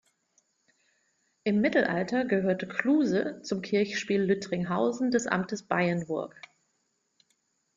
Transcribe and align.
Im 1.43 1.61
Mittelalter 1.61 2.25
gehörte 2.25 2.67
Cluse 2.67 3.39
zum 3.43 3.61
Kirchspiel 3.61 4.21
Lüttringhausen 4.21 5.11
des 5.11 5.27
Amtes 5.27 5.67
Beyenburg. 5.67 6.33